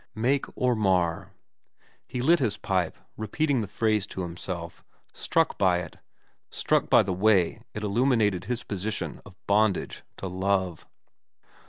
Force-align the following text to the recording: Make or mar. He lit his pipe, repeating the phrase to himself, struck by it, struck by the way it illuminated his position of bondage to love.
Make 0.15 0.47
or 0.57 0.75
mar. 0.75 1.29
He 2.07 2.23
lit 2.23 2.39
his 2.39 2.57
pipe, 2.57 2.97
repeating 3.17 3.61
the 3.61 3.67
phrase 3.67 4.07
to 4.07 4.23
himself, 4.23 4.83
struck 5.13 5.59
by 5.59 5.77
it, 5.81 5.97
struck 6.49 6.89
by 6.89 7.03
the 7.03 7.13
way 7.13 7.61
it 7.75 7.83
illuminated 7.83 8.45
his 8.45 8.63
position 8.63 9.21
of 9.27 9.35
bondage 9.45 10.01
to 10.17 10.25
love. 10.25 10.87